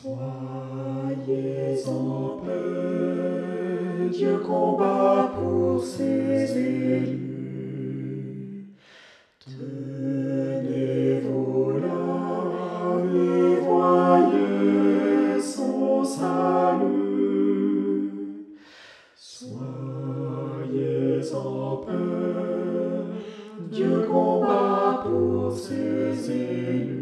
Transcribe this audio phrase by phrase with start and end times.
[0.00, 7.16] Soyez en paix, Dieu combat pour ses élus.
[9.44, 10.60] Tenez-vous
[11.80, 17.32] là et voyez son salut.
[19.16, 19.58] Soyez
[21.34, 23.02] en paix,
[23.72, 26.97] Dieu combat pour ses élus.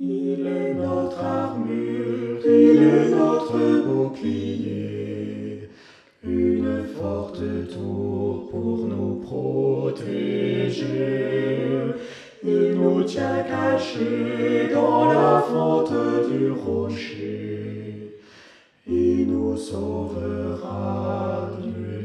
[0.00, 5.68] Il est notre armure, il est notre bouclier,
[6.24, 7.38] une forte
[7.72, 10.82] tour pour nous protéger.
[12.42, 15.92] Il nous tient cachés dans la fente
[16.28, 18.18] du rocher.
[18.88, 22.04] Il nous sauvera du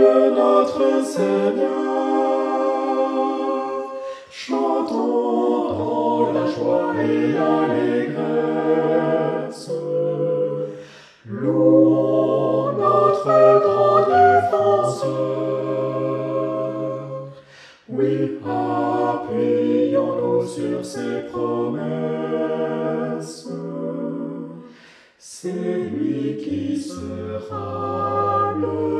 [0.00, 1.68] Notre Seigneur,
[4.30, 8.10] chantons dans la joie et l'allégresse,
[11.26, 15.10] louons notre grand défenseur.
[17.90, 18.38] Oui,
[19.22, 21.90] appuyons-nous sur ses promesses.
[25.18, 28.99] C'est lui qui sera le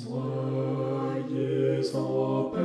[0.00, 2.60] Soyez en paix,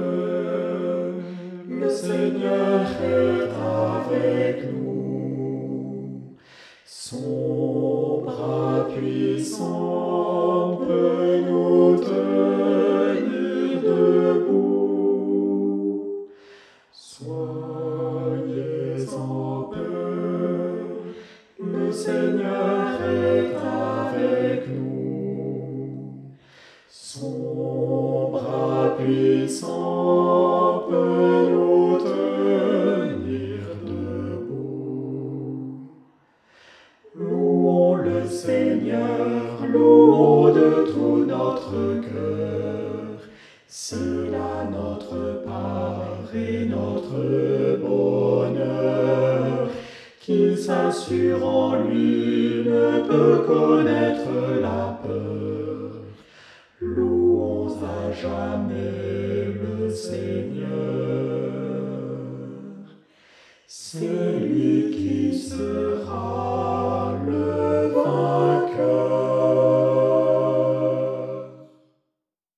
[1.67, 6.36] le Seigneur est avec nous.
[6.86, 15.08] Son bras puissant peut nous tenir debout.
[16.92, 17.34] Soyez
[19.18, 20.85] en paix,
[21.59, 22.93] le Seigneur
[27.16, 35.12] Son bras puissant peut nous tenir debout.
[37.16, 43.19] Louons le Seigneur, louons de tout notre cœur.
[43.68, 44.31] C'est
[44.72, 49.69] notre part et notre bonheur.
[50.19, 54.03] Qui s'assure en lui ne peut connaître
[63.94, 65.93] celui qui se